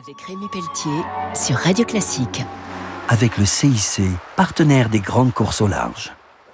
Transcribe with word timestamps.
Avec 0.00 0.20
Rémi 0.20 0.46
Pelletier 0.52 1.02
sur 1.34 1.56
Radio 1.56 1.84
Classique. 1.84 2.42
Avec 3.08 3.36
le 3.36 3.44
CIC, 3.44 4.02
partenaire 4.36 4.90
des 4.90 5.00
grandes 5.00 5.32
courses 5.32 5.60
au 5.60 5.66
large. 5.66 6.12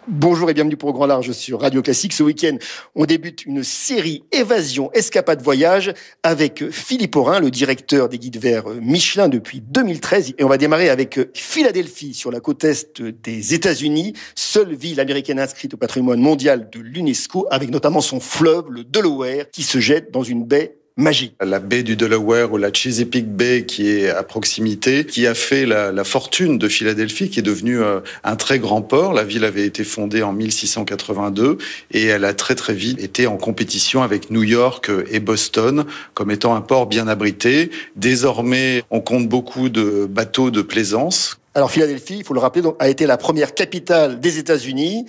Bonjour 0.08 0.48
et 0.48 0.54
bienvenue 0.54 0.78
pour 0.78 0.94
Grand 0.94 1.04
Large 1.04 1.32
sur 1.32 1.60
Radio 1.60 1.82
Classique. 1.82 2.14
Ce 2.14 2.22
week-end, 2.22 2.56
on 2.94 3.04
débute 3.04 3.44
une 3.44 3.62
série 3.62 4.24
Évasion, 4.32 4.90
Escapade, 4.92 5.42
Voyage 5.42 5.92
avec 6.22 6.70
Philippe 6.70 7.16
Aurin, 7.16 7.38
le 7.38 7.50
directeur 7.50 8.08
des 8.08 8.18
guides 8.18 8.38
verts 8.38 8.68
Michelin 8.80 9.28
depuis 9.28 9.60
2013. 9.60 10.34
Et 10.38 10.44
on 10.44 10.48
va 10.48 10.56
démarrer 10.56 10.88
avec 10.88 11.20
Philadelphie, 11.34 12.14
sur 12.14 12.30
la 12.30 12.40
côte 12.40 12.64
est 12.64 13.02
des 13.02 13.52
États-Unis, 13.52 14.14
seule 14.34 14.74
ville 14.74 15.00
américaine 15.00 15.38
inscrite 15.38 15.74
au 15.74 15.76
patrimoine 15.76 16.20
mondial 16.20 16.70
de 16.70 16.80
l'UNESCO, 16.80 17.46
avec 17.50 17.70
notamment 17.70 18.00
son 18.00 18.20
fleuve, 18.20 18.70
le 18.70 18.84
Delaware, 18.84 19.50
qui 19.50 19.64
se 19.64 19.80
jette 19.80 20.10
dans 20.10 20.22
une 20.22 20.44
baie 20.44 20.78
magique. 20.96 21.34
La 21.40 21.58
baie 21.58 21.82
du 21.82 21.96
Delaware 21.96 22.52
ou 22.52 22.56
la 22.56 22.72
Chesapeake 22.72 23.28
Bay 23.28 23.64
qui 23.66 23.88
est 23.88 24.10
à 24.10 24.22
proximité, 24.22 25.04
qui 25.04 25.26
a 25.26 25.34
fait 25.34 25.66
la, 25.66 25.90
la 25.90 26.04
fortune 26.04 26.56
de 26.56 26.68
Philadelphie, 26.68 27.30
qui 27.30 27.40
est 27.40 27.42
devenue 27.42 27.80
euh, 27.80 28.00
un 28.22 28.36
très 28.36 28.58
grand 28.58 28.82
port. 28.82 29.12
La 29.12 29.24
ville 29.24 29.44
avait 29.44 29.66
été 29.66 29.82
fondée 29.82 30.22
en 30.22 30.32
1682 30.32 31.58
et 31.90 32.04
elle 32.04 32.24
a 32.24 32.32
très 32.32 32.54
très 32.54 32.74
vite 32.74 33.00
été 33.02 33.26
en 33.26 33.36
compétition 33.36 34.02
avec 34.02 34.30
New 34.30 34.44
York 34.44 34.90
et 35.10 35.20
Boston 35.20 35.84
comme 36.14 36.30
étant 36.30 36.54
un 36.54 36.60
port 36.60 36.86
bien 36.86 37.08
abrité. 37.08 37.70
Désormais, 37.96 38.84
on 38.90 39.00
compte 39.00 39.28
beaucoup 39.28 39.68
de 39.68 40.06
bateaux 40.08 40.50
de 40.50 40.62
plaisance. 40.62 41.38
Alors 41.56 41.70
Philadelphie, 41.70 42.16
il 42.18 42.24
faut 42.24 42.34
le 42.34 42.40
rappeler, 42.40 42.62
donc, 42.62 42.74
a 42.80 42.88
été 42.88 43.06
la 43.06 43.16
première 43.16 43.54
capitale 43.54 44.18
des 44.18 44.38
États-Unis 44.38 45.06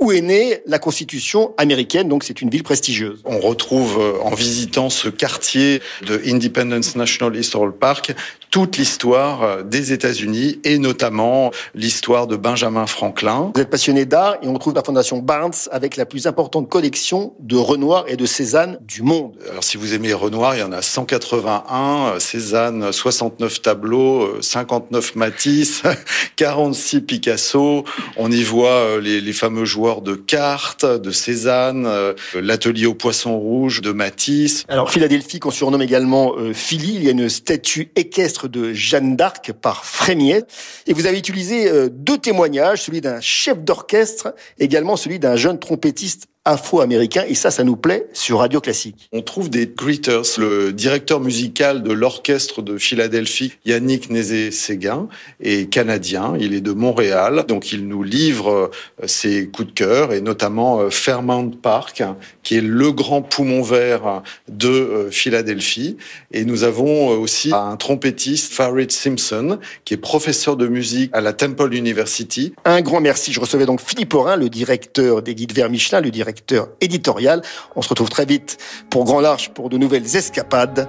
où 0.00 0.12
est 0.12 0.22
née 0.22 0.62
la 0.66 0.78
Constitution 0.78 1.52
américaine, 1.58 2.08
donc 2.08 2.24
c'est 2.24 2.40
une 2.40 2.50
ville 2.50 2.62
prestigieuse. 2.62 3.20
On 3.26 3.38
retrouve 3.38 3.98
euh, 4.00 4.22
en 4.22 4.34
visitant 4.34 4.88
ce 4.88 5.08
quartier 5.08 5.82
de 6.06 6.20
Independence 6.26 6.96
National 6.96 7.36
Historical 7.36 7.78
Park 7.78 8.14
toute 8.50 8.78
l'histoire 8.78 9.42
euh, 9.42 9.62
des 9.62 9.92
États-Unis 9.92 10.58
et 10.64 10.78
notamment 10.78 11.50
l'histoire 11.74 12.26
de 12.26 12.36
Benjamin 12.36 12.86
Franklin. 12.86 13.52
Vous 13.54 13.60
êtes 13.60 13.70
passionné 13.70 14.06
d'art 14.06 14.36
et 14.42 14.48
on 14.48 14.54
retrouve 14.54 14.74
la 14.74 14.82
fondation 14.82 15.18
Barnes 15.18 15.52
avec 15.70 15.96
la 15.96 16.06
plus 16.06 16.26
importante 16.26 16.68
collection 16.68 17.34
de 17.38 17.56
Renoir 17.56 18.04
et 18.08 18.16
de 18.16 18.26
Cézanne 18.26 18.78
du 18.80 19.02
monde. 19.02 19.36
Alors 19.50 19.64
si 19.64 19.76
vous 19.76 19.94
aimez 19.94 20.12
Renoir, 20.12 20.56
il 20.56 20.60
y 20.60 20.62
en 20.62 20.72
a 20.72 20.82
181, 20.82 22.18
Cézanne 22.18 22.92
69 22.92 23.62
tableaux, 23.62 24.40
59 24.40 25.14
Matisse, 25.16 25.82
46 26.36 27.02
Picasso. 27.02 27.84
On 28.16 28.30
y 28.32 28.42
voit 28.42 28.70
euh, 28.70 29.00
les, 29.00 29.20
les 29.20 29.32
fameux 29.32 29.64
joueurs 29.64 29.89
de 30.00 30.14
cartes, 30.14 30.84
de 30.84 31.10
Cézanne, 31.10 31.86
euh, 31.86 32.14
l'atelier 32.34 32.86
au 32.86 32.94
poisson 32.94 33.36
rouge 33.36 33.82
de 33.82 33.90
Matisse. 33.90 34.64
Alors 34.68 34.90
Philadelphie, 34.90 35.40
qu'on 35.40 35.50
surnomme 35.50 35.82
également 35.82 36.34
euh, 36.38 36.52
Philly, 36.52 36.94
il 36.94 37.04
y 37.04 37.08
a 37.08 37.10
une 37.10 37.28
statue 37.28 37.90
équestre 37.96 38.48
de 38.48 38.72
Jeanne 38.72 39.16
d'Arc 39.16 39.52
par 39.52 39.84
Frémiette. 39.84 40.50
Et 40.86 40.92
vous 40.92 41.06
avez 41.06 41.18
utilisé 41.18 41.68
euh, 41.68 41.88
deux 41.90 42.18
témoignages, 42.18 42.82
celui 42.82 43.00
d'un 43.00 43.20
chef 43.20 43.58
d'orchestre, 43.58 44.34
également 44.58 44.96
celui 44.96 45.18
d'un 45.18 45.34
jeune 45.34 45.58
trompettiste 45.58 46.29
afro-américain 46.44 47.24
et 47.28 47.34
ça, 47.34 47.50
ça 47.50 47.64
nous 47.64 47.76
plaît 47.76 48.06
sur 48.14 48.38
Radio 48.38 48.60
Classique. 48.60 49.08
On 49.12 49.20
trouve 49.20 49.50
des 49.50 49.66
greeters. 49.66 50.22
Le 50.38 50.72
directeur 50.72 51.20
musical 51.20 51.82
de 51.82 51.92
l'orchestre 51.92 52.62
de 52.62 52.78
Philadelphie, 52.78 53.52
Yannick 53.66 54.10
Nézé-Séguin, 54.10 55.08
est 55.42 55.70
canadien. 55.70 56.34
Il 56.40 56.54
est 56.54 56.62
de 56.62 56.72
Montréal, 56.72 57.44
donc 57.46 57.72
il 57.72 57.86
nous 57.86 58.02
livre 58.02 58.70
ses 59.04 59.48
coups 59.48 59.68
de 59.68 59.74
cœur 59.74 60.12
et 60.12 60.22
notamment 60.22 60.88
Fairmount 60.90 61.50
Park, 61.50 62.02
qui 62.42 62.56
est 62.56 62.62
le 62.62 62.90
grand 62.90 63.20
poumon 63.20 63.62
vert 63.62 64.22
de 64.48 65.08
Philadelphie. 65.10 65.98
Et 66.32 66.44
nous 66.44 66.64
avons 66.64 67.08
aussi 67.08 67.52
un 67.52 67.76
trompettiste, 67.76 68.52
Farid 68.52 68.90
Simpson, 68.90 69.58
qui 69.84 69.94
est 69.94 69.98
professeur 69.98 70.56
de 70.56 70.66
musique 70.66 71.10
à 71.12 71.20
la 71.20 71.34
Temple 71.34 71.74
University. 71.74 72.54
Un 72.64 72.80
grand 72.80 73.00
merci. 73.00 73.32
Je 73.32 73.40
recevais 73.40 73.66
donc 73.66 73.80
Philippe 73.80 74.14
Aurin, 74.14 74.36
le 74.36 74.48
directeur 74.48 75.22
des 75.22 75.34
guides 75.34 75.52
vers 75.52 75.68
Michelin, 75.68 76.00
le 76.00 76.10
directeur 76.30 76.68
éditorial. 76.80 77.42
On 77.76 77.82
se 77.82 77.88
retrouve 77.88 78.08
très 78.08 78.24
vite 78.24 78.58
pour 78.88 79.04
Grand 79.04 79.20
Large 79.20 79.50
pour 79.50 79.68
de 79.68 79.76
nouvelles 79.76 80.16
escapades. 80.16 80.88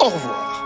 Au 0.00 0.06
revoir. 0.06 0.64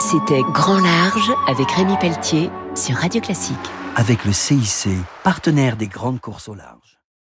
C'était 0.00 0.42
Grand 0.52 0.80
Large 0.80 1.30
avec 1.46 1.70
Rémi 1.70 1.96
Pelletier 2.00 2.50
sur 2.74 2.96
Radio 2.96 3.20
Classique. 3.20 3.56
Avec 3.96 4.24
le 4.24 4.32
CIC, 4.32 4.88
partenaire 5.22 5.76
des 5.76 5.88
grandes 5.88 6.20
courses 6.20 6.48
au 6.48 6.54
large. 6.54 6.89